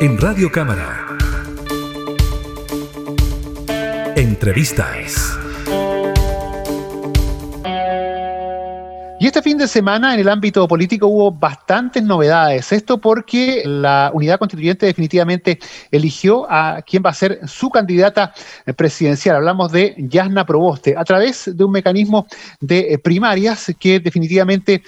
en 0.00 0.16
Radio 0.16 0.50
Cámara. 0.50 1.06
Entrevistas. 4.16 5.38
Y 9.20 9.26
este 9.26 9.42
fin 9.42 9.58
de 9.58 9.68
semana 9.68 10.14
en 10.14 10.20
el 10.20 10.30
ámbito 10.30 10.66
político 10.66 11.06
hubo 11.06 11.30
bastantes 11.30 12.02
novedades. 12.02 12.72
Esto 12.72 12.98
porque 12.98 13.62
la 13.66 14.10
unidad 14.14 14.38
constituyente 14.38 14.86
definitivamente 14.86 15.58
eligió 15.90 16.50
a 16.50 16.80
quien 16.80 17.02
va 17.04 17.10
a 17.10 17.14
ser 17.14 17.38
su 17.46 17.68
candidata 17.68 18.32
presidencial. 18.76 19.36
Hablamos 19.36 19.70
de 19.70 19.94
Yasna 19.98 20.46
Proboste 20.46 20.94
a 20.96 21.04
través 21.04 21.54
de 21.54 21.62
un 21.62 21.72
mecanismo 21.72 22.26
de 22.60 22.98
primarias 23.04 23.70
que 23.78 24.00
definitivamente 24.00 24.82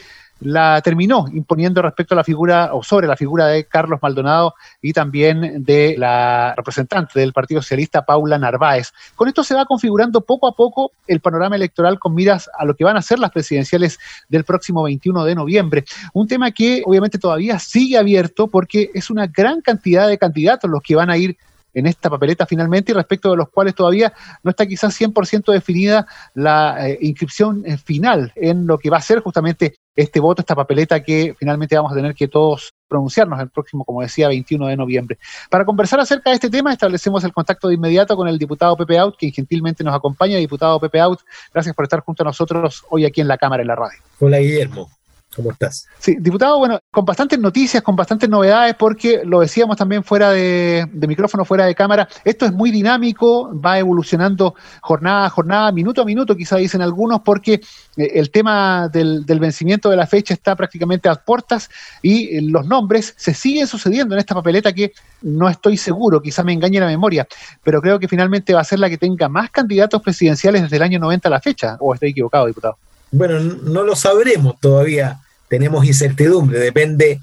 la 0.45 0.81
terminó 0.81 1.27
imponiendo 1.33 1.83
respecto 1.83 2.15
a 2.15 2.17
la 2.17 2.25
figura 2.25 2.75
o 2.75 2.83
sobre 2.83 3.07
la 3.07 3.17
figura 3.17 3.47
de 3.47 3.65
Carlos 3.65 4.01
Maldonado 4.03 4.55
y 4.81 4.93
también 4.93 5.65
de 5.65 5.95
la 5.99 6.55
representante 6.57 7.21
del 7.21 7.33
Partido 7.33 7.63
Socialista, 7.63 8.05
Paula 8.05 8.39
Narváez. 8.39 8.93
Con 9.15 9.29
esto 9.29 9.45
se 9.45 9.55
va 9.55 9.65
configurando 9.65 10.21
poco 10.21 10.47
a 10.47 10.55
poco 10.55 10.93
el 11.07 11.21
panorama 11.21 11.57
electoral 11.57 11.99
con 11.99 12.15
miras 12.15 12.51
a 12.59 12.65
lo 12.65 12.75
que 12.75 12.85
van 12.85 12.97
a 12.97 13.03
ser 13.03 13.19
las 13.19 13.31
presidenciales 13.31 13.99
del 14.29 14.45
próximo 14.45 14.83
21 14.83 15.25
de 15.25 15.35
noviembre. 15.35 15.85
Un 16.13 16.27
tema 16.27 16.51
que 16.51 16.83
obviamente 16.85 17.19
todavía 17.19 17.59
sigue 17.59 17.99
abierto 17.99 18.49
porque 18.49 18.91
es 18.95 19.11
una 19.11 19.27
gran 19.27 19.61
cantidad 19.61 20.09
de 20.09 20.19
candidatos 20.19 20.71
los 20.71 20.83
que 20.83 20.97
van 20.97 21.11
a 21.11 21.17
ir 21.17 21.37
en 21.75 21.87
esta 21.87 22.11
papeleta 22.11 22.47
finalmente 22.47 22.93
y 22.93 22.95
respecto 22.95 23.31
de 23.31 23.37
los 23.37 23.49
cuales 23.49 23.75
todavía 23.75 24.13
no 24.43 24.51
está 24.51 24.67
quizás 24.67 24.99
100% 25.01 25.53
definida 25.53 26.07
la 26.35 26.89
eh, 26.89 26.99
inscripción 27.01 27.63
eh, 27.65 27.77
final 27.77 28.33
en 28.37 28.67
lo 28.67 28.79
que 28.79 28.91
va 28.91 28.99
a 28.99 29.03
ser 29.03 29.21
justamente 29.21 29.77
este 29.95 30.21
voto, 30.21 30.43
esta 30.43 30.55
papeleta 30.55 31.03
que 31.03 31.35
finalmente 31.39 31.77
vamos 31.77 31.93
a 31.93 31.95
tener 31.95 32.15
que 32.15 32.29
todos 32.29 32.75
pronunciarnos 32.89 33.41
el 33.41 33.51
próximo, 33.51 33.85
como 33.85 34.03
decía, 34.03 34.29
21 34.29 34.67
de 34.67 34.77
noviembre. 34.77 35.19
Para 35.51 35.65
conversar 35.65 36.01
acerca 36.01 36.31
de 36.31 36.35
este 36.35 36.51
tema, 36.51 36.73
establecemos 36.73 37.25
el 37.25 37.33
contacto 37.33 37.69
de 37.69 37.75
inmediato 37.75 38.17
con 38.17 38.29
el 38.29 38.39
diputado 38.39 38.77
Pepe 38.77 38.99
Out, 38.99 39.17
quien 39.19 39.33
gentilmente 39.33 39.83
nos 39.85 39.95
acompaña. 39.95 40.37
Diputado 40.37 40.79
Pepe 40.81 41.01
Out, 41.01 41.21
gracias 41.53 41.75
por 41.75 41.85
estar 41.85 42.01
junto 42.01 42.23
a 42.23 42.27
nosotros 42.27 42.85
hoy 42.91 43.05
aquí 43.05 43.21
en 43.21 43.29
la 43.29 43.39
Cámara, 43.39 43.63
en 43.63 43.69
la 43.69 43.77
radio. 43.77 43.99
Hola, 44.19 44.39
Guillermo. 44.39 44.91
¿Cómo 45.35 45.51
estás? 45.51 45.87
Sí, 45.99 46.17
diputado, 46.21 46.59
bueno, 46.59 46.79
con 46.91 47.07
bastantes 47.07 47.39
noticias, 47.39 47.83
con 47.83 47.97
bastantes 47.97 48.29
novedades, 48.29 48.75
porque 48.75 49.23
lo 49.25 49.41
decíamos 49.41 49.79
también 49.79 50.05
fuera 50.05 50.31
de, 50.31 50.87
micrófono, 50.93 51.45
fuera 51.45 51.65
de 51.65 51.75
cámara, 51.75 52.07
esto 52.25 52.45
es 52.45 52.53
muy 52.53 52.71
dinámico, 52.71 53.51
va 53.59 53.79
evolucionando 53.79 54.55
jornada 54.83 55.27
a 55.27 55.31
jornada, 55.31 55.73
minuto 55.73 56.03
a 56.03 56.05
minuto, 56.05 56.37
quizá 56.37 56.57
dicen 56.57 56.83
algunos, 56.83 57.23
porque 57.23 57.55
eh, 57.97 58.11
el 58.15 58.31
tema 58.31 58.89
del, 58.89 59.25
vencimiento 59.27 59.89
de 59.89 59.97
la 59.97 60.07
fecha 60.07 60.35
está 60.35 60.55
prácticamente 60.55 61.09
a 61.09 61.15
puertas 61.15 61.71
y 62.03 62.37
eh, 62.37 62.43
los 62.43 62.67
nombres 62.67 63.15
se 63.17 63.33
siguen 63.33 63.67
sucediendo 63.67 64.15
en 64.15 64.19
esta 64.19 64.35
papeleta 64.35 64.73
que 64.73 64.93
no 65.23 65.49
estoy 65.49 65.79
seguro, 65.79 66.21
quizá 66.21 66.43
me 66.43 66.53
engañe 66.53 66.79
la 66.79 66.87
memoria, 66.87 67.27
pero 67.63 67.81
creo 67.81 67.99
que 67.99 68.09
finalmente 68.09 68.53
va 68.53 68.61
a 68.61 68.65
ser 68.65 68.81
la 68.81 68.91
que 68.91 68.99
tenga 68.99 69.31
más 69.31 69.51
candidatos 69.51 70.03
presidenciales 70.03 70.63
desde 70.63 70.77
el 70.77 70.83
año 70.83 70.99
90 70.99 71.29
a 71.29 71.31
la 71.31 71.41
fecha, 71.41 71.77
o 71.81 71.95
estoy 71.95 72.11
equivocado, 72.11 72.47
diputado. 72.47 72.77
Bueno, 73.13 73.39
no 73.41 73.85
lo 73.85 73.95
sabremos 73.95 74.59
todavía, 74.59 75.21
tenemos 75.49 75.85
incertidumbre, 75.85 76.59
depende 76.59 77.21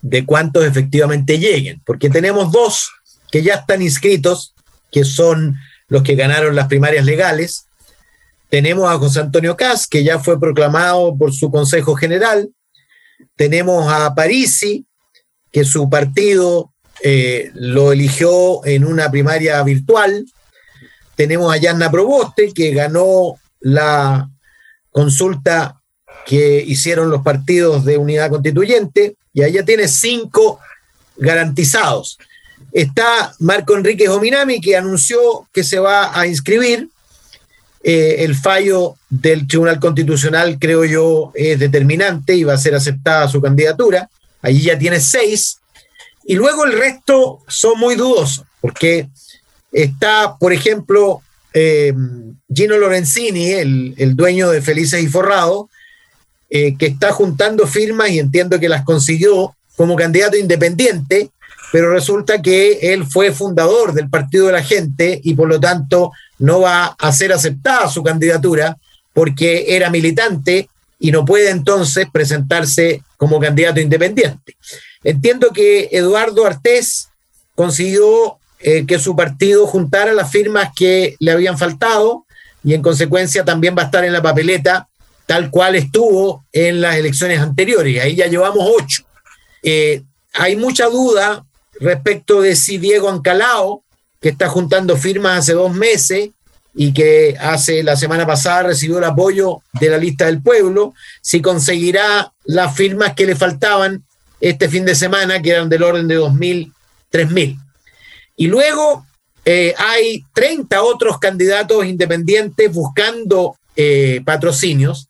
de 0.00 0.24
cuántos 0.24 0.64
efectivamente 0.64 1.38
lleguen, 1.38 1.82
porque 1.84 2.08
tenemos 2.08 2.50
dos 2.50 2.90
que 3.30 3.42
ya 3.42 3.56
están 3.56 3.82
inscritos, 3.82 4.54
que 4.90 5.04
son 5.04 5.56
los 5.88 6.02
que 6.02 6.14
ganaron 6.14 6.56
las 6.56 6.68
primarias 6.68 7.04
legales. 7.04 7.66
Tenemos 8.48 8.88
a 8.90 8.98
José 8.98 9.20
Antonio 9.20 9.56
Cas, 9.56 9.86
que 9.86 10.04
ya 10.04 10.18
fue 10.18 10.40
proclamado 10.40 11.16
por 11.18 11.34
su 11.34 11.50
Consejo 11.50 11.94
General. 11.96 12.48
Tenemos 13.36 13.92
a 13.92 14.14
Parisi, 14.14 14.86
que 15.52 15.64
su 15.64 15.90
partido 15.90 16.72
eh, 17.02 17.50
lo 17.54 17.92
eligió 17.92 18.64
en 18.64 18.84
una 18.84 19.10
primaria 19.10 19.62
virtual. 19.62 20.24
Tenemos 21.14 21.52
a 21.52 21.58
Yanna 21.58 21.90
Proboste, 21.90 22.52
que 22.54 22.72
ganó 22.72 23.34
la 23.60 24.30
consulta 24.96 25.78
que 26.24 26.64
hicieron 26.66 27.10
los 27.10 27.20
partidos 27.20 27.84
de 27.84 27.98
unidad 27.98 28.30
constituyente, 28.30 29.16
y 29.34 29.42
allá 29.42 29.62
tiene 29.62 29.88
cinco 29.88 30.58
garantizados. 31.18 32.18
Está 32.72 33.34
Marco 33.40 33.76
Enrique 33.76 34.08
Ominami, 34.08 34.58
que 34.58 34.74
anunció 34.74 35.46
que 35.52 35.62
se 35.64 35.78
va 35.78 36.18
a 36.18 36.26
inscribir. 36.26 36.88
Eh, 37.84 38.24
el 38.24 38.34
fallo 38.34 38.96
del 39.10 39.46
Tribunal 39.46 39.78
Constitucional, 39.78 40.58
creo 40.58 40.86
yo, 40.86 41.30
es 41.34 41.58
determinante 41.58 42.34
y 42.34 42.44
va 42.44 42.54
a 42.54 42.58
ser 42.58 42.74
aceptada 42.74 43.28
su 43.28 43.42
candidatura. 43.42 44.08
Allí 44.40 44.62
ya 44.62 44.78
tiene 44.78 44.98
seis. 44.98 45.58
Y 46.24 46.36
luego 46.36 46.64
el 46.64 46.72
resto 46.72 47.40
son 47.46 47.78
muy 47.78 47.96
dudosos, 47.96 48.46
porque 48.62 49.10
está, 49.70 50.36
por 50.38 50.54
ejemplo, 50.54 51.20
eh, 51.58 51.94
Gino 52.54 52.76
Lorenzini, 52.76 53.52
el, 53.52 54.14
dueño 54.14 54.50
de 54.50 54.60
Felices 54.60 55.02
y 55.02 55.06
Forrado, 55.06 55.70
eh, 56.50 56.76
que 56.76 56.84
está 56.84 57.12
juntando 57.12 57.66
firmas 57.66 58.10
y 58.10 58.18
entiendo 58.18 58.60
que 58.60 58.68
las 58.68 58.84
consiguió 58.84 59.56
como 59.74 59.96
candidato 59.96 60.36
independiente, 60.36 61.30
pero 61.72 61.90
resulta 61.90 62.42
que 62.42 62.92
él 62.92 63.06
fue 63.06 63.32
fundador 63.32 63.94
del 63.94 64.10
Partido 64.10 64.48
de 64.48 64.52
la 64.52 64.62
Gente 64.62 65.18
y 65.24 65.32
por 65.34 65.48
lo 65.48 65.58
tanto 65.58 66.12
no 66.38 66.60
va 66.60 66.94
a 66.98 67.12
ser 67.12 67.32
aceptada 67.32 67.88
su 67.88 68.02
candidatura 68.02 68.76
porque 69.14 69.74
era 69.74 69.88
militante 69.88 70.68
y 70.98 71.10
no 71.10 71.24
puede 71.24 71.48
entonces 71.48 72.06
presentarse 72.12 73.02
como 73.16 73.40
candidato 73.40 73.80
independiente. 73.80 74.56
Entiendo 75.02 75.52
que 75.54 75.88
Eduardo 75.90 76.44
Artés 76.44 77.08
consiguió 77.54 78.38
eh, 78.60 78.86
que 78.86 78.98
su 78.98 79.14
partido 79.14 79.66
juntara 79.66 80.12
las 80.12 80.30
firmas 80.30 80.70
que 80.74 81.16
le 81.18 81.32
habían 81.32 81.58
faltado 81.58 82.24
y 82.64 82.74
en 82.74 82.82
consecuencia 82.82 83.44
también 83.44 83.76
va 83.76 83.82
a 83.82 83.84
estar 83.86 84.04
en 84.04 84.12
la 84.12 84.22
papeleta 84.22 84.88
tal 85.26 85.50
cual 85.50 85.74
estuvo 85.74 86.44
en 86.52 86.80
las 86.80 86.96
elecciones 86.96 87.40
anteriores. 87.40 88.02
Ahí 88.02 88.16
ya 88.16 88.26
llevamos 88.26 88.68
ocho. 88.80 89.02
Eh, 89.62 90.02
hay 90.32 90.56
mucha 90.56 90.86
duda 90.86 91.44
respecto 91.80 92.40
de 92.40 92.56
si 92.56 92.78
Diego 92.78 93.10
Ancalao, 93.10 93.82
que 94.20 94.30
está 94.30 94.48
juntando 94.48 94.96
firmas 94.96 95.40
hace 95.40 95.52
dos 95.52 95.74
meses 95.74 96.30
y 96.74 96.92
que 96.92 97.36
hace 97.40 97.82
la 97.82 97.96
semana 97.96 98.26
pasada 98.26 98.64
recibió 98.64 98.98
el 98.98 99.04
apoyo 99.04 99.62
de 99.80 99.88
la 99.90 99.98
lista 99.98 100.26
del 100.26 100.42
pueblo, 100.42 100.94
si 101.22 101.40
conseguirá 101.40 102.32
las 102.44 102.74
firmas 102.76 103.14
que 103.14 103.26
le 103.26 103.34
faltaban 103.34 104.04
este 104.40 104.68
fin 104.68 104.84
de 104.84 104.94
semana, 104.94 105.40
que 105.40 105.50
eran 105.50 105.68
del 105.68 105.82
orden 105.82 106.06
de 106.06 106.18
2.000, 106.18 106.72
3.000. 107.10 107.65
Y 108.36 108.46
luego 108.48 109.06
eh, 109.44 109.74
hay 109.78 110.24
30 110.34 110.82
otros 110.82 111.18
candidatos 111.18 111.86
independientes 111.86 112.72
buscando 112.72 113.56
eh, 113.74 114.20
patrocinios, 114.24 115.08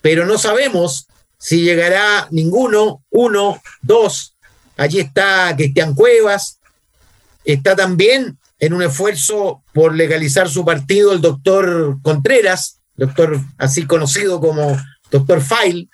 pero 0.00 0.26
no 0.26 0.38
sabemos 0.38 1.06
si 1.38 1.62
llegará 1.62 2.28
ninguno, 2.30 3.02
uno, 3.10 3.62
dos. 3.80 4.34
Allí 4.76 5.00
está 5.00 5.54
Cristian 5.56 5.94
Cuevas, 5.94 6.58
está 7.44 7.74
también 7.74 8.38
en 8.58 8.72
un 8.72 8.82
esfuerzo 8.82 9.62
por 9.72 9.94
legalizar 9.94 10.48
su 10.48 10.64
partido 10.64 11.12
el 11.12 11.20
doctor 11.20 11.98
Contreras, 12.02 12.80
doctor 12.96 13.40
así 13.56 13.86
conocido 13.86 14.40
como 14.40 14.76
doctor 15.10 15.40
File. 15.40 15.88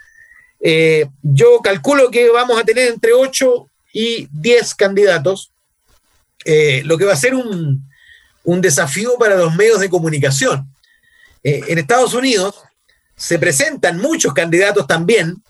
Eh, 0.61 1.07
yo 1.23 1.61
calculo 1.63 2.11
que 2.11 2.31
vamos 2.31 2.59
a 2.59 2.65
tener 2.65 2.89
entre 2.89 3.13
8 3.13 3.69
y 3.93 4.27
10 4.33 4.75
candidatos 4.75 5.53
eh, 6.45 6.83
lo 6.85 6.99
que 6.99 7.05
va 7.05 7.13
a 7.15 7.17
ser 7.17 7.35
un, 7.35 7.89
desafío 8.61 9.17
para 9.19 9.37
los 9.37 9.55
medios 9.55 9.81
de 9.81 9.89
comunicación. 9.89 10.69
Eh, 11.43 11.63
en 11.69 11.79
Estados 11.79 12.15
Unidos 12.15 12.57
se 13.17 13.39
presentan 13.39 13.99
muchos 13.99 14.35
candidatos 14.35 14.87
también, 14.87 15.43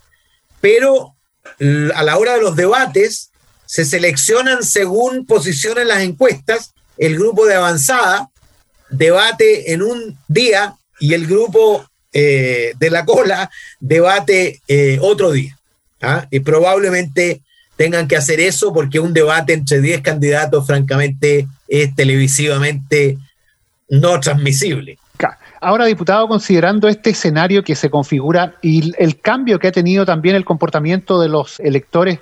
pero 0.60 1.14
a 1.94 2.02
la 2.02 2.16
hora 2.16 2.34
de 2.34 2.40
los 2.40 2.56
debates 2.56 3.30
se 3.66 3.84
seleccionan 3.84 4.62
según 4.62 5.26
posición 5.26 5.78
en 5.78 5.88
las 5.88 6.02
encuestas. 6.02 6.72
El 6.96 7.16
grupo 7.16 7.46
de 7.46 7.54
avanzada 7.54 8.30
debate 8.90 9.72
en 9.72 9.82
un 9.82 10.18
día 10.28 10.76
y 11.00 11.14
el 11.14 11.26
grupo 11.26 11.84
eh, 12.12 12.72
de 12.78 12.90
la 12.90 13.04
cola 13.04 13.50
debate 13.80 14.60
otro 15.00 15.32
día. 15.32 15.58
¿ah? 16.00 16.26
Y 16.30 16.40
probablemente 16.40 17.42
tengan 17.76 18.08
que 18.08 18.16
hacer 18.16 18.40
eso 18.40 18.72
porque 18.72 19.00
un 19.00 19.12
debate 19.12 19.52
entre 19.52 19.80
10 19.80 20.02
candidatos, 20.02 20.66
francamente, 20.66 21.48
es 21.68 21.94
televisivamente 21.94 23.18
no 23.88 24.18
transmisible. 24.20 24.98
Ahora, 25.60 25.86
diputado, 25.86 26.28
considerando 26.28 26.88
este 26.88 27.10
escenario 27.10 27.64
que 27.64 27.74
se 27.74 27.88
configura 27.88 28.54
y 28.60 28.92
el 28.98 29.18
cambio 29.20 29.58
que 29.58 29.68
ha 29.68 29.72
tenido 29.72 30.04
también 30.04 30.36
el 30.36 30.44
comportamiento 30.44 31.18
de 31.18 31.30
los 31.30 31.58
electores 31.58 32.18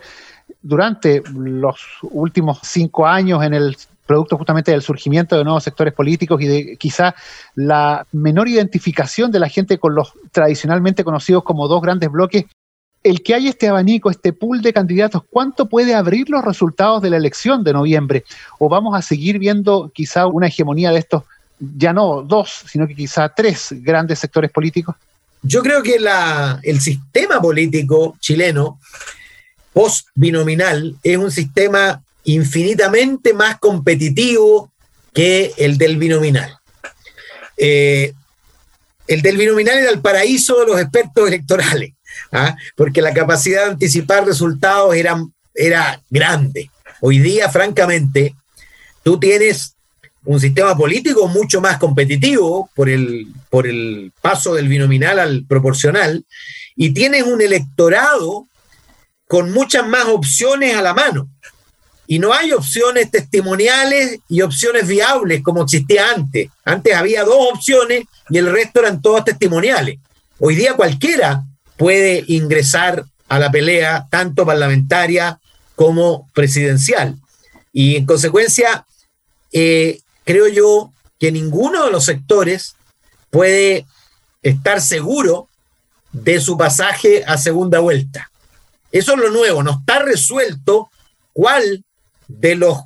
durante 0.62 1.22
los 1.34 1.80
últimos 2.02 2.60
cinco 2.62 3.04
años 3.04 3.42
en 3.42 3.54
el 3.54 3.76
producto 4.06 4.36
justamente 4.36 4.70
del 4.70 4.82
surgimiento 4.82 5.36
de 5.36 5.42
nuevos 5.42 5.64
sectores 5.64 5.92
políticos 5.92 6.40
y 6.40 6.46
de 6.46 6.76
quizá 6.76 7.16
la 7.56 8.06
menor 8.12 8.46
identificación 8.46 9.32
de 9.32 9.40
la 9.40 9.48
gente 9.48 9.78
con 9.78 9.94
los 9.94 10.12
tradicionalmente 10.30 11.02
conocidos 11.02 11.42
como 11.42 11.66
dos 11.66 11.82
grandes 11.82 12.10
bloques, 12.10 12.44
el 13.02 13.22
que 13.22 13.34
hay 13.34 13.48
este 13.48 13.68
abanico, 13.68 14.10
este 14.10 14.32
pool 14.32 14.62
de 14.62 14.72
candidatos, 14.72 15.22
¿cuánto 15.28 15.68
puede 15.68 15.94
abrir 15.94 16.30
los 16.30 16.44
resultados 16.44 17.02
de 17.02 17.10
la 17.10 17.16
elección 17.16 17.64
de 17.64 17.72
noviembre? 17.72 18.24
¿O 18.58 18.68
vamos 18.68 18.96
a 18.96 19.02
seguir 19.02 19.38
viendo 19.38 19.90
quizá 19.94 20.26
una 20.26 20.46
hegemonía 20.46 20.90
de 20.90 20.98
estos, 20.98 21.24
ya 21.58 21.92
no 21.92 22.22
dos, 22.22 22.64
sino 22.68 22.86
que 22.86 22.94
quizá 22.94 23.28
tres 23.28 23.68
grandes 23.70 24.18
sectores 24.18 24.50
políticos? 24.50 24.94
Yo 25.42 25.62
creo 25.62 25.82
que 25.82 25.98
el 26.62 26.80
sistema 26.80 27.40
político 27.40 28.16
chileno 28.20 28.78
post-binominal 29.72 30.96
es 31.02 31.16
un 31.16 31.30
sistema 31.30 32.00
infinitamente 32.24 33.34
más 33.34 33.58
competitivo 33.58 34.70
que 35.12 35.52
el 35.56 35.78
del 35.78 35.96
binominal. 35.96 36.58
Eh, 37.56 38.12
el 39.06 39.22
del 39.22 39.36
binominal 39.36 39.78
era 39.78 39.90
el 39.90 40.00
paraíso 40.00 40.60
de 40.60 40.66
los 40.66 40.80
expertos 40.80 41.26
electorales, 41.26 41.92
¿ah? 42.30 42.56
porque 42.76 43.02
la 43.02 43.12
capacidad 43.12 43.64
de 43.64 43.70
anticipar 43.72 44.24
resultados 44.24 44.94
era, 44.94 45.22
era 45.54 46.00
grande. 46.10 46.70
Hoy 47.00 47.18
día, 47.18 47.48
francamente, 47.50 48.34
tú 49.02 49.18
tienes 49.18 49.74
un 50.24 50.38
sistema 50.38 50.76
político 50.76 51.26
mucho 51.26 51.60
más 51.60 51.78
competitivo 51.78 52.70
por 52.74 52.88
el, 52.88 53.26
por 53.50 53.66
el 53.66 54.12
paso 54.20 54.54
del 54.54 54.68
binominal 54.68 55.18
al 55.18 55.44
proporcional 55.46 56.24
y 56.76 56.90
tienes 56.90 57.24
un 57.24 57.40
electorado 57.40 58.46
con 59.26 59.50
muchas 59.50 59.86
más 59.86 60.04
opciones 60.06 60.76
a 60.76 60.82
la 60.82 60.94
mano. 60.94 61.28
Y 62.06 62.18
no 62.18 62.32
hay 62.32 62.52
opciones 62.52 63.10
testimoniales 63.10 64.18
y 64.28 64.42
opciones 64.42 64.86
viables 64.86 65.42
como 65.42 65.62
existía 65.62 66.10
antes. 66.10 66.50
Antes 66.64 66.94
había 66.94 67.24
dos 67.24 67.48
opciones 67.54 68.04
y 68.28 68.38
el 68.38 68.50
resto 68.50 68.80
eran 68.80 69.00
todas 69.00 69.24
testimoniales. 69.24 69.98
Hoy 70.38 70.56
día 70.56 70.74
cualquiera 70.74 71.44
puede 71.76 72.24
ingresar 72.26 73.04
a 73.28 73.38
la 73.38 73.50
pelea, 73.50 74.06
tanto 74.10 74.44
parlamentaria 74.44 75.38
como 75.74 76.28
presidencial. 76.34 77.16
Y 77.72 77.96
en 77.96 78.04
consecuencia, 78.04 78.84
eh, 79.52 80.00
creo 80.24 80.48
yo 80.48 80.92
que 81.18 81.32
ninguno 81.32 81.84
de 81.84 81.90
los 81.90 82.04
sectores 82.04 82.74
puede 83.30 83.86
estar 84.42 84.80
seguro 84.80 85.48
de 86.12 86.40
su 86.40 86.58
pasaje 86.58 87.24
a 87.26 87.38
segunda 87.38 87.78
vuelta. 87.78 88.30
Eso 88.90 89.14
es 89.14 89.18
lo 89.18 89.30
nuevo, 89.30 89.62
no 89.62 89.78
está 89.80 90.00
resuelto 90.00 90.90
cuál 91.32 91.84
de 92.38 92.54
los, 92.54 92.78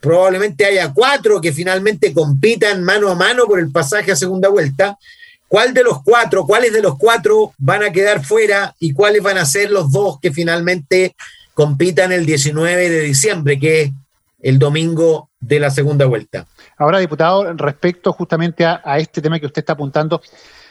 probablemente 0.00 0.64
haya 0.64 0.92
cuatro 0.92 1.40
que 1.40 1.52
finalmente 1.52 2.12
compitan 2.12 2.82
mano 2.84 3.10
a 3.10 3.14
mano 3.14 3.46
por 3.46 3.58
el 3.58 3.70
pasaje 3.70 4.12
a 4.12 4.16
segunda 4.16 4.48
vuelta, 4.48 4.98
cuál 5.48 5.74
de 5.74 5.82
los 5.82 6.02
cuatro, 6.02 6.44
cuáles 6.44 6.72
de 6.72 6.82
los 6.82 6.96
cuatro 6.98 7.52
van 7.58 7.82
a 7.82 7.92
quedar 7.92 8.24
fuera 8.24 8.74
y 8.78 8.92
cuáles 8.92 9.22
van 9.22 9.38
a 9.38 9.46
ser 9.46 9.70
los 9.70 9.90
dos 9.92 10.18
que 10.20 10.32
finalmente 10.32 11.14
compitan 11.54 12.12
el 12.12 12.26
19 12.26 12.90
de 12.90 13.00
diciembre, 13.00 13.58
que 13.58 13.82
es 13.82 13.92
el 14.40 14.58
domingo 14.58 15.30
de 15.40 15.60
la 15.60 15.70
segunda 15.70 16.06
vuelta. 16.06 16.46
Ahora, 16.76 16.98
diputado, 16.98 17.52
respecto 17.54 18.12
justamente 18.12 18.64
a, 18.64 18.82
a 18.84 18.98
este 18.98 19.22
tema 19.22 19.40
que 19.40 19.46
usted 19.46 19.60
está 19.60 19.72
apuntando, 19.72 20.20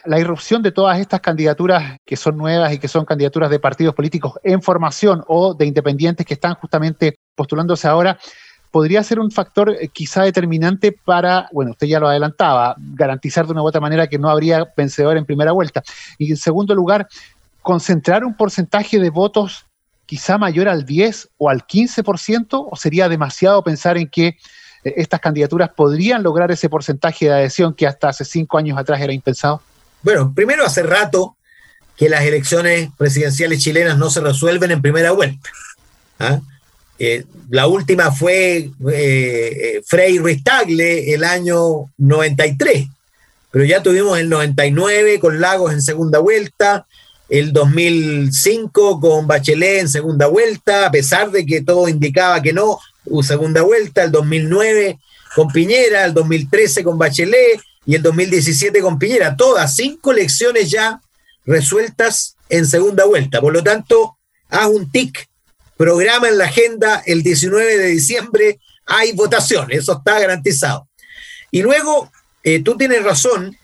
la 0.06 0.19
irrupción 0.19 0.62
de 0.62 0.71
todas 0.71 1.00
estas 1.00 1.19
candidaturas 1.21 1.98
que 2.06 2.16
son 2.16 2.38
nuevas 2.38 2.71
y 2.74 2.78
que 2.78 2.88
son 2.88 3.06
candidaturas 3.06 3.50
de 3.50 3.60
partidos 3.60 3.95
políticos 3.95 4.33
en 4.44 4.62
formación 4.62 5.24
o 5.28 5.54
de 5.54 5.66
independientes 5.66 6.25
que 6.25 6.36
están 6.36 6.54
justamente 6.56 7.18
postulándose 7.35 7.87
ahora, 7.87 8.17
podría 8.71 9.03
ser 9.03 9.19
un 9.19 9.31
factor 9.31 9.69
eh, 9.69 9.87
quizá 9.87 10.23
determinante 10.23 10.91
para, 10.91 11.47
bueno, 11.53 11.71
usted 11.71 11.87
ya 11.87 11.99
lo 11.99 12.07
adelantaba, 12.07 12.75
garantizar 12.77 13.45
de 13.45 13.53
una 13.53 13.61
u 13.61 13.67
otra 13.67 13.79
manera 13.79 14.07
que 14.07 14.19
no 14.19 14.29
habría 14.29 14.67
vencedor 14.75 15.17
en 15.17 15.25
primera 15.25 15.51
vuelta. 15.51 15.83
Y 16.17 16.31
en 16.31 16.37
segundo 16.37 16.75
lugar, 16.75 17.07
concentrar 17.61 18.25
un 18.25 18.35
porcentaje 18.35 18.99
de 18.99 19.09
votos 19.09 19.65
quizá 20.05 20.37
mayor 20.37 20.67
al 20.67 20.85
10 20.85 21.29
o 21.37 21.49
al 21.49 21.65
15%, 21.65 22.67
o 22.69 22.75
sería 22.75 23.09
demasiado 23.09 23.63
pensar 23.63 23.97
en 23.97 24.07
que 24.07 24.27
eh, 24.27 24.93
estas 24.97 25.19
candidaturas 25.19 25.69
podrían 25.75 26.21
lograr 26.21 26.51
ese 26.51 26.69
porcentaje 26.69 27.25
de 27.25 27.33
adhesión 27.33 27.73
que 27.73 27.87
hasta 27.87 28.09
hace 28.09 28.25
cinco 28.25 28.57
años 28.57 28.77
atrás 28.77 29.01
era 29.01 29.13
impensado? 29.13 29.61
Bueno, 30.01 30.33
primero 30.33 30.65
hace 30.65 30.83
rato 30.83 31.35
que 31.95 32.09
las 32.09 32.23
elecciones 32.23 32.89
presidenciales 32.97 33.63
chilenas 33.63 33.97
no 33.97 34.09
se 34.09 34.21
resuelven 34.21 34.71
en 34.71 34.81
primera 34.81 35.11
vuelta. 35.11 35.49
¿ah? 36.19 36.39
La 37.50 37.68
última 37.68 38.12
fue 38.12 38.69
eh, 38.92 39.81
Frei 39.86 40.18
Ruiz 40.18 40.42
el 40.68 41.24
año 41.24 41.92
93, 41.97 42.88
pero 43.51 43.65
ya 43.65 43.83
tuvimos 43.83 44.18
el 44.18 44.30
99 44.30 45.19
con 45.19 45.42
Lagos 45.42 45.74
en 45.74 45.81
segunda 45.81 46.19
vuelta, 46.19 46.86
el 47.27 47.51
2005 47.51 49.00
con 49.00 49.27
Bachelet 49.27 49.81
en 49.81 49.89
segunda 49.89 50.27
vuelta, 50.27 50.86
a 50.86 50.92
pesar 50.92 51.31
de 51.31 51.45
que 51.45 51.62
todo 51.62 51.89
indicaba 51.89 52.42
que 52.42 52.53
no, 52.53 52.80
segunda 53.24 53.62
vuelta, 53.62 54.03
el 54.03 54.12
2009 54.12 55.00
con 55.36 55.50
Piñera, 55.50 56.06
el 56.06 56.13
2013 56.13 56.83
con 56.83 56.97
Bachelet, 56.97 57.59
y 57.86 57.95
el 57.95 58.01
2017 58.01 58.81
con 58.81 58.97
Piñera. 58.97 59.36
Todas 59.36 59.75
cinco 59.75 60.12
elecciones 60.12 60.71
ya 60.71 61.01
resueltas 61.45 62.36
en 62.50 62.65
segunda 62.65 63.06
vuelta. 63.06 63.42
Por 63.42 63.53
lo 63.53 63.63
tanto, 63.63 64.18
haz 64.50 64.68
un 64.68 64.92
tic, 64.92 65.27
programa 65.77 66.27
en 66.27 66.38
la 66.38 66.45
agenda 66.45 67.04
el 67.06 67.24
19 67.24 67.77
de 67.77 67.88
diciembre, 67.88 68.60
hay 68.86 69.13
votación, 69.13 69.72
eso 69.72 69.94
está 69.94 70.19
garantizado. 70.19 70.88
Y 71.51 71.62
luego, 71.62 72.12
eh, 72.44 72.62
tú 72.62 72.77
tienes 72.77 73.04
razón, 73.04 73.57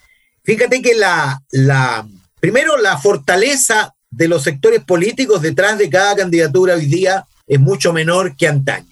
fíjate 0.44 0.82
que 0.82 0.94
la, 0.94 1.42
la, 1.50 2.06
primero, 2.40 2.76
la 2.76 2.98
fortaleza 2.98 3.94
de 4.10 4.28
los 4.28 4.42
sectores 4.42 4.84
políticos 4.84 5.42
detrás 5.42 5.78
de 5.78 5.88
cada 5.88 6.16
candidatura 6.16 6.74
hoy 6.74 6.86
día 6.86 7.26
es 7.46 7.60
mucho 7.60 7.92
menor 7.92 8.36
que 8.36 8.46
antaño. 8.46 8.86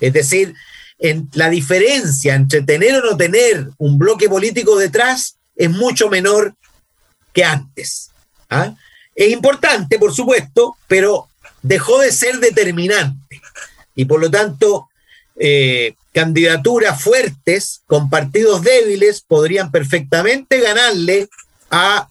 Es 0.00 0.12
decir, 0.12 0.54
en 0.98 1.28
la 1.34 1.50
diferencia 1.50 2.34
entre 2.34 2.62
tener 2.62 2.94
o 2.96 3.10
no 3.10 3.16
tener 3.16 3.68
un 3.78 3.98
bloque 3.98 4.28
político 4.28 4.78
detrás 4.78 5.36
es 5.56 5.70
mucho 5.70 6.08
menor 6.08 6.54
que 7.32 7.44
antes. 7.44 8.10
¿ah? 8.48 8.74
Es 9.14 9.30
importante, 9.30 9.98
por 9.98 10.14
supuesto, 10.14 10.76
pero 10.86 11.28
dejó 11.62 11.98
de 12.00 12.12
ser 12.12 12.38
determinante. 12.38 13.40
Y 13.94 14.04
por 14.04 14.20
lo 14.20 14.30
tanto, 14.30 14.88
eh, 15.36 15.94
candidaturas 16.12 17.02
fuertes 17.02 17.82
con 17.86 18.10
partidos 18.10 18.62
débiles 18.62 19.22
podrían 19.22 19.70
perfectamente 19.70 20.60
ganarle 20.60 21.28
a 21.70 22.08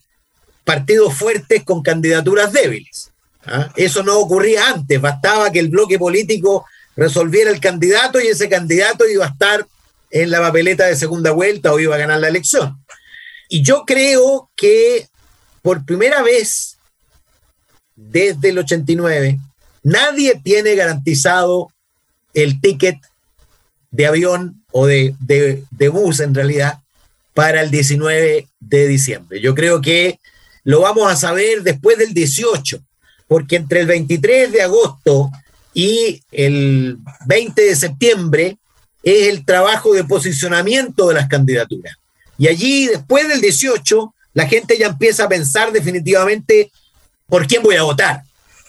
partidos 0.63 1.13
fuertes 1.13 1.63
con 1.63 1.83
candidaturas 1.83 2.51
débiles. 2.51 3.11
¿ah? 3.45 3.71
Eso 3.75 4.03
no 4.03 4.17
ocurría 4.17 4.69
antes, 4.69 4.99
bastaba 4.99 5.51
que 5.51 5.59
el 5.59 5.69
bloque 5.69 5.99
político 5.99 6.65
resolviera 6.95 7.51
el 7.51 7.59
candidato 7.59 8.19
y 8.19 8.27
ese 8.27 8.49
candidato 8.49 9.07
iba 9.07 9.25
a 9.25 9.29
estar 9.29 9.67
en 10.09 10.29
la 10.29 10.41
papeleta 10.41 10.85
de 10.85 10.95
segunda 10.95 11.31
vuelta 11.31 11.71
o 11.71 11.79
iba 11.79 11.95
a 11.95 11.99
ganar 11.99 12.19
la 12.19 12.27
elección. 12.27 12.77
Y 13.49 13.63
yo 13.63 13.85
creo 13.85 14.49
que 14.55 15.07
por 15.61 15.85
primera 15.85 16.21
vez 16.21 16.77
desde 17.95 18.49
el 18.49 18.59
89, 18.59 19.39
nadie 19.83 20.39
tiene 20.43 20.75
garantizado 20.75 21.71
el 22.33 22.61
ticket 22.61 22.97
de 23.91 24.07
avión 24.07 24.63
o 24.71 24.87
de, 24.87 25.15
de, 25.19 25.89
bus 25.89 26.19
en 26.21 26.33
realidad 26.33 26.79
para 27.33 27.61
el 27.61 27.71
19 27.71 28.47
de 28.59 28.87
diciembre. 28.87 29.41
Yo 29.41 29.53
creo 29.53 29.81
que 29.81 30.19
lo 30.63 30.81
vamos 30.81 31.11
a 31.11 31.15
saber 31.15 31.63
después 31.63 31.97
del 31.97 32.13
18, 32.13 32.79
porque 33.27 33.57
entre 33.57 33.81
el 33.81 33.87
23 33.87 34.51
de 34.51 34.61
agosto 34.61 35.29
y 35.73 36.21
el 36.31 36.97
20 37.25 37.61
de 37.61 37.75
septiembre 37.75 38.57
es 39.03 39.27
el 39.27 39.45
trabajo 39.45 39.93
de 39.93 40.03
posicionamiento 40.03 41.07
de 41.07 41.15
las 41.15 41.27
candidaturas. 41.27 41.95
Y 42.37 42.47
allí, 42.47 42.87
después 42.87 43.27
del 43.27 43.41
18, 43.41 44.13
la 44.33 44.47
gente 44.47 44.77
ya 44.77 44.87
empieza 44.87 45.25
a 45.25 45.29
pensar 45.29 45.71
definitivamente 45.71 46.71
por 47.27 47.47
quién 47.47 47.63
voy 47.63 47.75
a 47.75 47.83
votar. 47.83 48.23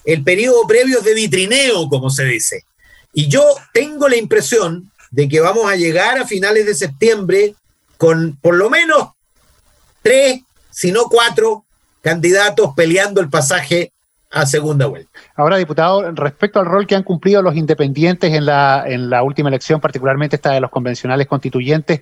El 0.04 0.22
periodo 0.22 0.66
previo 0.66 0.98
es 0.98 1.04
de 1.04 1.14
vitrineo, 1.14 1.88
como 1.88 2.10
se 2.10 2.24
dice. 2.24 2.64
Y 3.12 3.28
yo 3.28 3.42
tengo 3.72 4.08
la 4.08 4.16
impresión 4.16 4.90
de 5.10 5.28
que 5.28 5.40
vamos 5.40 5.70
a 5.70 5.76
llegar 5.76 6.18
a 6.18 6.26
finales 6.26 6.66
de 6.66 6.74
septiembre 6.74 7.54
con 7.96 8.36
por 8.40 8.54
lo 8.56 8.70
menos 8.70 9.10
tres, 10.02 10.40
si 10.70 10.90
no 10.90 11.04
cuatro, 11.04 11.64
candidatos 12.00 12.72
peleando 12.74 13.20
el 13.20 13.28
pasaje 13.28 13.92
a 14.32 14.46
segunda 14.46 14.86
vuelta. 14.86 15.10
Ahora, 15.36 15.58
diputado, 15.58 16.10
respecto 16.12 16.58
al 16.58 16.66
rol 16.66 16.86
que 16.86 16.96
han 16.96 17.02
cumplido 17.02 17.42
los 17.42 17.54
independientes 17.54 18.32
en 18.32 18.46
la, 18.46 18.84
en 18.86 19.10
la 19.10 19.22
última 19.22 19.50
elección, 19.50 19.80
particularmente 19.80 20.36
esta 20.36 20.52
de 20.52 20.60
los 20.60 20.70
convencionales 20.70 21.26
constituyentes, 21.26 22.00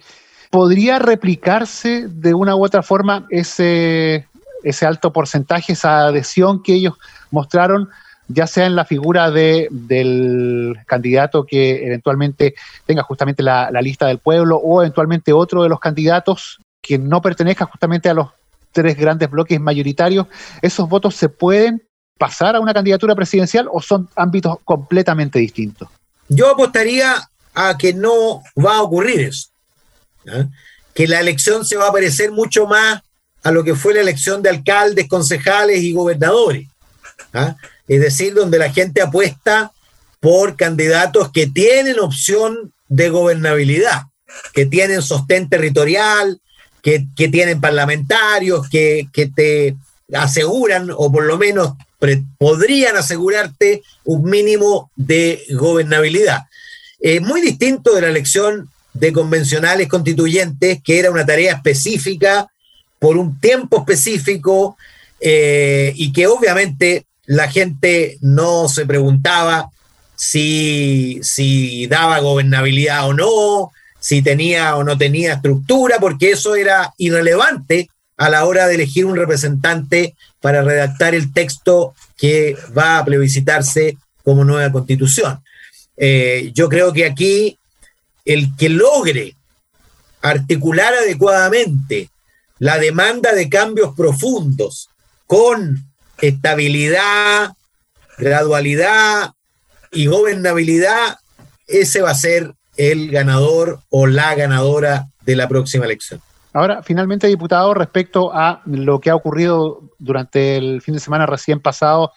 ¿podría 0.48 0.98
replicarse 0.98 2.06
de 2.08 2.32
una 2.32 2.54
u 2.54 2.64
otra 2.64 2.82
forma 2.82 3.26
ese, 3.30 4.26
ese 4.62 4.86
alto 4.86 5.12
porcentaje, 5.12 5.72
esa 5.72 6.06
adhesión 6.06 6.62
que 6.62 6.74
ellos 6.74 6.94
mostraron, 7.30 7.88
ya 8.28 8.46
sea 8.46 8.66
en 8.66 8.76
la 8.76 8.84
figura 8.84 9.30
de, 9.30 9.68
del 9.70 10.76
candidato 10.86 11.44
que 11.44 11.84
eventualmente 11.86 12.54
tenga 12.86 13.02
justamente 13.02 13.42
la, 13.42 13.70
la 13.70 13.82
lista 13.82 14.06
del 14.06 14.18
pueblo 14.18 14.56
o 14.56 14.82
eventualmente 14.82 15.32
otro 15.32 15.62
de 15.62 15.68
los 15.68 15.80
candidatos 15.80 16.60
que 16.80 16.98
no 16.98 17.20
pertenezca 17.20 17.66
justamente 17.66 18.08
a 18.08 18.14
los 18.14 18.28
tres 18.72 18.96
grandes 18.96 19.30
bloques 19.30 19.60
mayoritarios, 19.60 20.26
esos 20.62 20.88
votos 20.88 21.16
se 21.16 21.28
pueden 21.28 21.82
pasar 22.20 22.54
a 22.54 22.60
una 22.60 22.74
candidatura 22.74 23.14
presidencial 23.14 23.66
o 23.72 23.80
son 23.80 24.08
ámbitos 24.14 24.58
completamente 24.62 25.38
distintos? 25.38 25.88
Yo 26.28 26.50
apostaría 26.50 27.14
a 27.54 27.78
que 27.78 27.94
no 27.94 28.42
va 28.62 28.76
a 28.76 28.82
ocurrir 28.82 29.20
eso. 29.20 29.48
Que 30.92 31.08
la 31.08 31.18
elección 31.18 31.64
se 31.64 31.76
va 31.76 31.88
a 31.88 31.92
parecer 31.92 32.30
mucho 32.30 32.66
más 32.66 33.00
a 33.42 33.50
lo 33.50 33.64
que 33.64 33.74
fue 33.74 33.94
la 33.94 34.02
elección 34.02 34.42
de 34.42 34.50
alcaldes, 34.50 35.08
concejales 35.08 35.80
y 35.80 35.94
gobernadores. 35.94 36.68
Es 37.88 38.00
decir, 38.00 38.34
donde 38.34 38.58
la 38.58 38.72
gente 38.72 39.02
apuesta 39.02 39.72
por 40.20 40.56
candidatos 40.56 41.30
que 41.32 41.46
tienen 41.46 41.98
opción 41.98 42.72
de 42.88 43.08
gobernabilidad, 43.08 44.02
que 44.52 44.66
tienen 44.66 45.02
sostén 45.02 45.48
territorial, 45.48 46.40
que, 46.82 47.06
tienen 47.16 47.60
parlamentarios, 47.60 48.68
que, 48.68 49.08
te 49.34 49.76
aseguran, 50.12 50.90
o 50.94 51.10
por 51.10 51.24
lo 51.24 51.38
menos 51.38 51.74
podrían 52.38 52.96
asegurarte 52.96 53.82
un 54.04 54.24
mínimo 54.24 54.90
de 54.96 55.44
gobernabilidad. 55.50 56.46
Es 56.98 57.20
muy 57.20 57.40
distinto 57.40 57.94
de 57.94 58.02
la 58.02 58.08
elección 58.08 58.70
de 58.92 59.12
convencionales 59.12 59.88
constituyentes, 59.88 60.80
que 60.82 60.98
era 60.98 61.10
una 61.10 61.24
tarea 61.24 61.54
específica 61.54 62.50
por 62.98 63.16
un 63.16 63.38
tiempo 63.40 63.78
específico 63.78 64.76
eh, 65.20 65.92
y 65.96 66.12
que 66.12 66.26
obviamente 66.26 67.06
la 67.30 67.48
gente 67.48 68.18
no 68.22 68.68
se 68.68 68.86
preguntaba 68.86 69.70
si, 70.16 71.20
si 71.22 71.86
daba 71.86 72.18
gobernabilidad 72.18 73.06
o 73.06 73.14
no, 73.14 73.70
si 74.00 74.20
tenía 74.20 74.74
o 74.74 74.82
no 74.82 74.98
tenía 74.98 75.34
estructura, 75.34 75.98
porque 76.00 76.32
eso 76.32 76.56
era 76.56 76.92
irrelevante 76.98 77.88
a 78.16 78.30
la 78.30 78.44
hora 78.46 78.66
de 78.66 78.74
elegir 78.74 79.06
un 79.06 79.14
representante 79.14 80.16
para 80.40 80.62
redactar 80.62 81.14
el 81.14 81.32
texto 81.32 81.94
que 82.16 82.56
va 82.76 82.98
a 82.98 83.04
plebiscitarse 83.04 83.96
como 84.24 84.44
nueva 84.44 84.72
constitución. 84.72 85.40
Eh, 85.96 86.50
yo 86.52 86.68
creo 86.68 86.92
que 86.92 87.04
aquí 87.04 87.56
el 88.24 88.56
que 88.56 88.70
logre 88.70 89.36
articular 90.20 90.94
adecuadamente 90.94 92.10
la 92.58 92.78
demanda 92.78 93.32
de 93.32 93.48
cambios 93.48 93.94
profundos 93.94 94.88
con 95.28 95.89
estabilidad, 96.20 97.52
gradualidad 98.18 99.32
y 99.92 100.06
gobernabilidad, 100.06 101.18
ese 101.66 102.02
va 102.02 102.10
a 102.10 102.14
ser 102.14 102.54
el 102.76 103.10
ganador 103.10 103.80
o 103.90 104.06
la 104.06 104.34
ganadora 104.34 105.08
de 105.24 105.36
la 105.36 105.48
próxima 105.48 105.84
elección. 105.84 106.20
Ahora, 106.52 106.82
finalmente, 106.82 107.26
diputado, 107.28 107.74
respecto 107.74 108.32
a 108.34 108.62
lo 108.66 109.00
que 109.00 109.10
ha 109.10 109.14
ocurrido 109.14 109.82
durante 109.98 110.56
el 110.56 110.82
fin 110.82 110.94
de 110.94 111.00
semana 111.00 111.26
recién 111.26 111.60
pasado, 111.60 112.12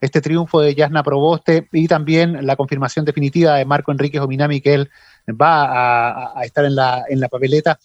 este 0.00 0.20
triunfo 0.20 0.60
de 0.60 0.74
Yasna 0.74 1.02
Proboste 1.02 1.68
y 1.72 1.88
también 1.88 2.46
la 2.46 2.56
confirmación 2.56 3.04
definitiva 3.04 3.54
de 3.54 3.64
Marco 3.64 3.90
Enrique 3.90 4.20
Ominami 4.20 4.60
que 4.60 4.74
él 4.74 4.90
va 5.28 6.38
a, 6.38 6.44
estar 6.44 6.64
en 6.64 6.76
la, 6.76 7.04
en 7.08 7.20
la 7.20 7.28
papeleta. 7.28 7.78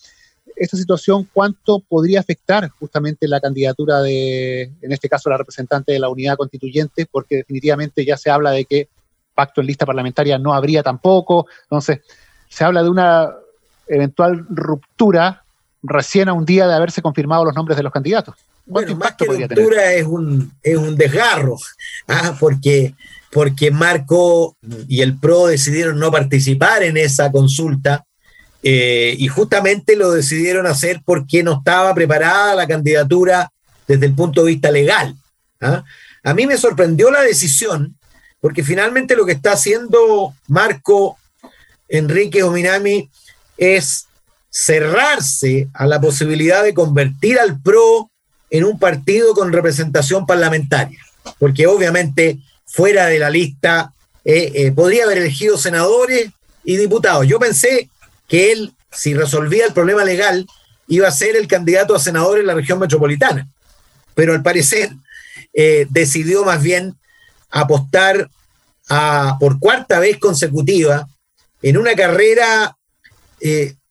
Esta 0.55 0.77
situación, 0.77 1.27
¿cuánto 1.33 1.79
podría 1.79 2.19
afectar 2.19 2.69
justamente 2.69 3.27
la 3.27 3.39
candidatura 3.39 4.01
de, 4.01 4.72
en 4.81 4.91
este 4.91 5.10
caso, 5.10 5.29
la 5.29 5.38
representante 5.38 5.91
de 5.91 6.00
la 6.00 6.10
unidad 6.10 6.38
constituyente? 6.38 7.05
Porque 7.05 7.38
definitivamente 7.38 8.05
ya 8.05 8.17
se 8.17 8.29
habla 8.29 8.51
de 8.51 8.65
que 8.65 8.89
pacto 9.33 9.62
en 9.62 9.67
lista 9.67 9.86
parlamentaria 9.86 10.38
no 10.38 10.53
habría 10.53 10.83
tampoco. 10.83 11.48
Entonces, 11.63 12.00
se 12.50 12.63
habla 12.63 12.83
de 12.83 12.89
una 12.89 13.31
eventual 13.88 14.45
ruptura 14.50 15.43
recién 15.81 16.29
a 16.29 16.33
un 16.33 16.45
día 16.45 16.67
de 16.67 16.74
haberse 16.74 17.01
confirmado 17.01 17.45
los 17.45 17.55
nombres 17.55 17.75
de 17.77 17.83
los 17.83 17.91
candidatos. 17.91 18.36
Bueno, 18.65 18.95
más 18.95 19.15
que 19.15 19.25
ruptura 19.25 19.93
es 19.93 20.05
un, 20.05 20.53
es 20.63 20.77
un 20.77 20.95
desgarro, 20.95 21.57
¿ah? 22.07 22.38
porque, 22.39 22.95
porque 23.31 23.72
Marco 23.72 24.55
y 24.88 25.01
el 25.01 25.17
PRO 25.17 25.48
decidieron 25.48 26.00
no 26.00 26.12
participar 26.12 26.83
en 26.83 26.95
esa 26.95 27.29
consulta 27.29 28.05
eh, 28.63 29.15
y 29.17 29.27
justamente 29.27 29.96
lo 29.98 30.12
decidieron 30.12 30.65
hacer 30.65 31.01
porque 31.05 31.43
no 31.43 31.58
estaba 31.58 31.93
preparada 31.93 32.55
la 32.55 32.65
candidatura 32.65 33.51
desde 33.88 34.05
el 34.05 34.15
punto 34.15 34.41
de 34.41 34.51
vista 34.51 34.72
legal. 34.72 35.15
¿ah? 35.60 35.84
A 36.24 36.34
mí 36.34 36.48
me 36.48 36.58
sorprendió 36.58 37.12
la 37.12 37.22
decisión 37.22 37.98
porque 38.39 38.63
finalmente 38.63 39.15
lo 39.15 39.25
que 39.25 39.34
está 39.34 39.53
haciendo 39.53 40.34
Marco 40.48 41.17
Enrique 41.89 42.43
Ominami 42.43 43.10
es 43.58 44.08
cerrarse 44.50 45.67
a 45.74 45.86
la 45.86 46.00
posibilidad 46.00 46.63
de 46.63 46.74
convertir 46.74 47.39
al 47.39 47.60
PRO 47.60 48.10
en 48.50 48.63
un 48.65 48.79
partido 48.79 49.34
con 49.34 49.51
representación 49.51 50.25
parlamentaria, 50.25 51.00
porque 51.39 51.67
obviamente 51.67 52.39
fuera 52.65 53.08
de 53.08 53.20
la 53.20 53.29
lista 53.29 53.93
eh, 54.24 54.51
eh, 54.53 54.72
podría 54.72 55.05
haber 55.05 55.17
elegido 55.17 55.58
senadores 55.58 56.29
y 56.63 56.77
diputados. 56.77 57.27
Yo 57.27 57.39
pensé 57.39 57.89
que 58.33 58.51
él, 58.51 58.73
si 58.91 59.13
resolvía 59.13 59.67
el 59.67 59.73
problema 59.73 60.03
legal, 60.03 60.47
iba 60.87 61.07
a 61.07 61.11
ser 61.11 61.35
el 61.35 61.47
candidato 61.47 61.93
a 61.93 61.99
senador 61.99 62.39
en 62.39 62.47
la 62.47 62.55
región 62.55 62.79
metropolitana, 62.79 63.47
pero 64.15 64.33
al 64.33 64.41
parecer 64.41 64.89
eh, 65.53 65.85
decidió 65.91 66.43
más 66.43 66.59
bien 66.63 66.95
apostar 67.51 68.27
a, 68.89 69.37
por 69.39 69.59
cuarta 69.59 69.99
vez 69.99 70.17
consecutiva 70.17 71.07
en 71.61 71.77
una 71.77 71.93
carrera 71.93 72.75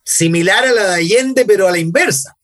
similar 0.03 0.67
a 0.67 0.73
la 0.73 0.87
de 0.89 0.95
Allende, 0.95 1.45
pero 1.45 1.69
a 1.69 1.71
la 1.71 1.79
inversa, 1.79 2.37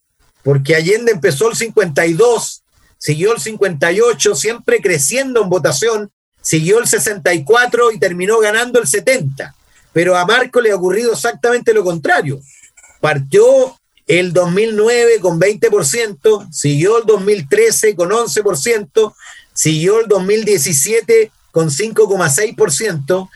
porque 0.44 0.76
Allende 0.76 1.10
empezó 1.10 1.50
el 1.50 1.56
52, 1.56 2.62
siguió 2.96 3.34
el 3.34 3.40
58, 3.40 4.36
siempre 4.36 4.80
creciendo 4.80 5.42
en 5.42 5.48
votación, 5.48 6.12
siguió 6.42 6.78
el 6.78 6.86
64 6.86 7.90
y 7.90 7.98
terminó 7.98 8.38
ganando 8.38 8.78
el 8.78 8.86
70. 8.86 9.56
Pero 9.98 10.16
a 10.16 10.24
Marco 10.24 10.60
le 10.60 10.70
ha 10.70 10.76
ocurrido 10.76 11.12
exactamente 11.12 11.74
lo 11.74 11.82
contrario. 11.82 12.40
Partió 13.00 13.76
el 14.06 14.32
2009 14.32 15.18
con 15.18 15.40
20%, 15.40 16.52
siguió 16.52 16.98
el 16.98 17.04
2013 17.04 17.96
con 17.96 18.10
11%, 18.10 19.14
siguió 19.52 19.98
el 19.98 20.06
2017 20.06 21.32
con 21.50 21.70
5,6% 21.70 23.28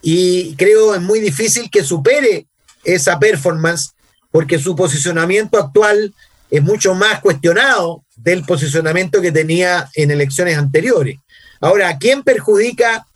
y 0.00 0.56
creo 0.56 0.94
es 0.94 1.02
muy 1.02 1.20
difícil 1.20 1.70
que 1.70 1.84
supere 1.84 2.46
esa 2.82 3.18
performance 3.18 3.90
porque 4.30 4.58
su 4.58 4.74
posicionamiento 4.74 5.58
actual 5.58 6.14
es 6.50 6.62
mucho 6.62 6.94
más 6.94 7.20
cuestionado 7.20 8.06
del 8.16 8.42
posicionamiento 8.44 9.20
que 9.20 9.32
tenía 9.32 9.90
en 9.94 10.10
elecciones 10.10 10.56
anteriores. 10.56 11.18
Ahora, 11.60 11.90
¿a 11.90 11.98
quién 11.98 12.22
perjudica? 12.22 13.06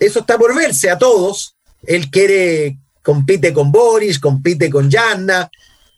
Eso 0.00 0.18
está 0.18 0.36
por 0.36 0.56
verse 0.56 0.90
a 0.90 0.98
todos. 0.98 1.54
Él 1.82 2.10
quiere, 2.10 2.76
compite 3.02 3.52
con 3.52 3.70
Boris, 3.72 4.18
compite 4.18 4.68
con 4.70 4.90
Yanna. 4.90 5.50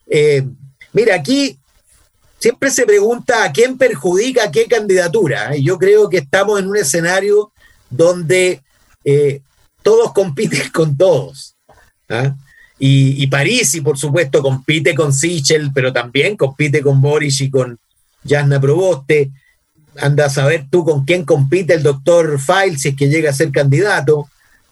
Eh, 0.06 0.46
mira, 0.92 1.14
aquí 1.14 1.58
siempre 2.38 2.70
se 2.70 2.86
pregunta 2.86 3.44
a 3.44 3.52
quién 3.52 3.78
perjudica 3.78 4.50
qué 4.50 4.66
candidatura. 4.66 5.56
Y 5.56 5.64
yo 5.64 5.78
creo 5.78 6.08
que 6.08 6.18
estamos 6.18 6.58
en 6.58 6.68
un 6.68 6.76
escenario 6.76 7.52
donde 7.88 8.62
eh, 9.04 9.40
todos 9.82 10.12
compiten 10.14 10.70
con 10.70 10.96
todos. 10.96 11.54
¿ah? 12.08 12.34
Y, 12.82 13.26
París, 13.26 13.74
y 13.74 13.82
por 13.82 13.98
supuesto, 13.98 14.40
compite 14.40 14.94
con 14.94 15.12
Sichel, 15.12 15.70
pero 15.74 15.92
también 15.92 16.34
compite 16.34 16.80
con 16.80 17.02
Boris 17.02 17.42
y 17.42 17.50
con 17.50 17.78
Jasna 18.26 18.58
Proboste. 18.58 19.30
Anda 19.98 20.26
a 20.26 20.30
saber 20.30 20.64
tú 20.70 20.82
con 20.82 21.04
quién 21.04 21.26
compite 21.26 21.74
el 21.74 21.82
doctor 21.82 22.40
File 22.40 22.78
si 22.78 22.88
es 22.88 22.96
que 22.96 23.08
llega 23.08 23.30
a 23.30 23.34
ser 23.34 23.50
candidato. 23.50 24.30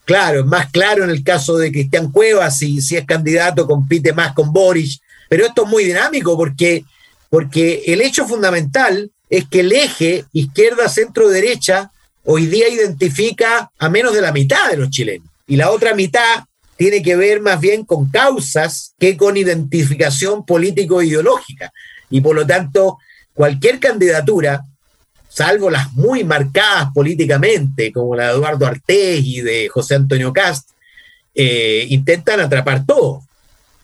Claro, 0.09 0.39
es 0.39 0.45
más 0.47 0.71
claro 0.71 1.03
en 1.03 1.11
el 1.11 1.23
caso 1.23 1.55
de 1.59 1.71
Cristian 1.71 2.11
Cuevas, 2.11 2.57
si, 2.57 2.81
si 2.81 2.95
es 2.95 3.05
candidato, 3.05 3.67
compite 3.67 4.11
más 4.11 4.33
con 4.33 4.51
Boris. 4.51 4.99
Pero 5.29 5.45
esto 5.45 5.65
es 5.65 5.69
muy 5.69 5.83
dinámico 5.83 6.35
porque, 6.35 6.83
porque 7.29 7.83
el 7.85 8.01
hecho 8.01 8.27
fundamental 8.27 9.11
es 9.29 9.47
que 9.47 9.59
el 9.59 9.71
eje 9.71 10.25
izquierda-centro-derecha 10.33 11.91
hoy 12.23 12.47
día 12.47 12.67
identifica 12.69 13.69
a 13.77 13.89
menos 13.89 14.11
de 14.15 14.21
la 14.21 14.31
mitad 14.31 14.71
de 14.71 14.77
los 14.77 14.89
chilenos. 14.89 15.27
Y 15.45 15.57
la 15.57 15.69
otra 15.69 15.93
mitad 15.93 16.43
tiene 16.75 17.03
que 17.03 17.15
ver 17.15 17.39
más 17.39 17.59
bien 17.59 17.85
con 17.85 18.09
causas 18.09 18.95
que 18.97 19.15
con 19.15 19.37
identificación 19.37 20.43
político-ideológica. 20.43 21.71
Y 22.09 22.21
por 22.21 22.35
lo 22.35 22.47
tanto, 22.47 22.97
cualquier 23.35 23.79
candidatura, 23.79 24.65
salvo 25.39 25.69
las 25.69 25.93
muy 25.93 26.25
marcadas 26.25 26.91
políticamente, 26.93 27.93
como 27.93 28.13
la 28.13 28.27
de 28.27 28.33
Eduardo 28.33 28.67
Artés 28.67 29.21
y 29.23 29.39
de 29.39 29.69
José 29.69 29.95
Antonio 29.95 30.33
Cast, 30.33 30.71
eh, 31.33 31.85
intentan 31.87 32.41
atrapar 32.41 32.85
todo. 32.85 33.21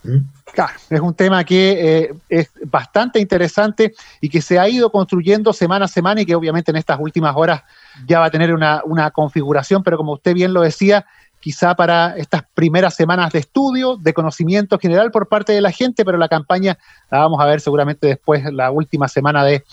¿Mm? 0.04 0.18
Claro, 0.54 0.74
es 0.90 1.00
un 1.00 1.14
tema 1.14 1.46
que 1.46 1.72
eh, 1.80 2.14
es 2.28 2.50
bastante 2.66 3.22
interesante 3.22 3.94
y 4.20 4.28
que 4.28 4.42
se 4.42 4.60
ha 4.60 4.68
ido 4.68 4.92
construyendo 4.92 5.54
semana 5.54 5.86
a 5.86 5.88
semana 5.88 6.20
y 6.20 6.26
que 6.26 6.36
obviamente 6.36 6.72
en 6.72 6.78
estas 6.78 7.00
últimas 7.00 7.34
horas 7.38 7.62
ya 8.06 8.20
va 8.20 8.26
a 8.26 8.32
tener 8.32 8.54
una, 8.54 8.82
una 8.84 9.12
configuración, 9.12 9.82
pero 9.82 9.96
como 9.96 10.12
usted 10.12 10.34
bien 10.34 10.54
lo 10.54 10.60
decía, 10.60 11.06
quizá 11.40 11.74
para 11.74 12.18
estas 12.18 12.44
primeras 12.54 12.96
semanas 12.96 13.32
de 13.32 13.40
estudio, 13.40 13.96
de 13.96 14.14
conocimiento 14.14 14.78
general 14.78 15.10
por 15.10 15.30
parte 15.30 15.54
de 15.54 15.62
la 15.62 15.72
gente, 15.72 16.04
pero 16.04 16.18
la 16.18 16.28
campaña 16.28 16.78
la 17.10 17.20
vamos 17.20 17.40
a 17.40 17.46
ver 17.46 17.62
seguramente 17.62 18.08
después, 18.08 18.44
la 18.52 18.72
última 18.72 19.08
semana 19.08 19.46
de 19.46 19.64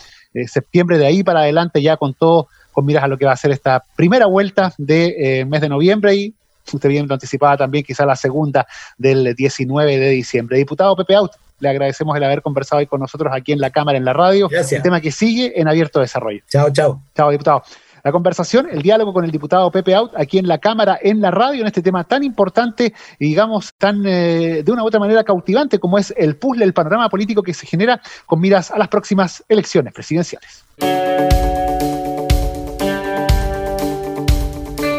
septiembre, 0.47 0.97
de 0.97 1.05
ahí 1.05 1.23
para 1.23 1.41
adelante, 1.41 1.81
ya 1.81 1.97
con 1.97 2.13
todo 2.13 2.47
con 2.71 2.85
miras 2.85 3.03
a 3.03 3.07
lo 3.07 3.17
que 3.17 3.25
va 3.25 3.31
a 3.31 3.37
ser 3.37 3.51
esta 3.51 3.83
primera 3.95 4.25
vuelta 4.25 4.73
del 4.77 5.13
de, 5.15 5.45
mes 5.47 5.61
de 5.61 5.69
noviembre 5.69 6.15
y 6.15 6.33
usted 6.71 6.89
bien 6.89 7.07
lo 7.07 7.13
anticipaba 7.13 7.55
también, 7.55 7.83
quizá 7.83 8.05
la 8.05 8.15
segunda 8.15 8.65
del 8.97 9.35
19 9.35 9.97
de 9.97 10.09
diciembre. 10.09 10.57
Diputado 10.57 10.95
Pepe 10.95 11.15
Out, 11.15 11.33
le 11.59 11.69
agradecemos 11.69 12.15
el 12.17 12.23
haber 12.23 12.41
conversado 12.41 12.79
hoy 12.79 12.87
con 12.87 12.99
nosotros 12.99 13.31
aquí 13.33 13.51
en 13.51 13.59
la 13.59 13.69
Cámara, 13.69 13.97
en 13.97 14.05
la 14.05 14.13
radio. 14.13 14.47
Gracias. 14.49 14.79
El 14.79 14.81
tema 14.81 15.01
que 15.01 15.11
sigue 15.11 15.59
en 15.59 15.67
abierto 15.67 15.99
desarrollo. 15.99 16.41
Chao, 16.49 16.69
chao. 16.71 17.01
Chao, 17.15 17.31
diputado. 17.31 17.63
La 18.03 18.11
conversación, 18.11 18.67
el 18.69 18.81
diálogo 18.81 19.13
con 19.13 19.23
el 19.23 19.31
diputado 19.31 19.71
Pepe 19.71 19.95
Out 19.95 20.11
aquí 20.17 20.37
en 20.37 20.47
la 20.47 20.57
Cámara, 20.57 20.99
en 21.01 21.21
la 21.21 21.31
radio, 21.31 21.61
en 21.61 21.67
este 21.67 21.81
tema 21.81 22.03
tan 22.03 22.21
importante 22.23 22.93
y 23.17 23.27
digamos 23.29 23.73
tan 23.77 24.05
eh, 24.05 24.61
de 24.63 24.71
una 24.71 24.83
u 24.83 24.87
otra 24.87 24.99
manera 24.99 25.23
cautivante 25.23 25.79
como 25.79 25.97
es 25.97 26.13
el 26.17 26.35
puzzle, 26.35 26.65
el 26.65 26.73
panorama 26.73 27.07
político 27.07 27.41
que 27.41 27.53
se 27.53 27.65
genera 27.65 28.01
con 28.25 28.41
miras 28.41 28.71
a 28.71 28.77
las 28.77 28.89
próximas 28.89 29.43
elecciones 29.47 29.93
presidenciales. 29.93 30.65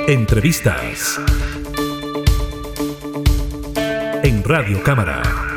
Entrevistas 0.07 1.21
en 4.23 4.43
Radio 4.45 4.83
Cámara. 4.83 5.54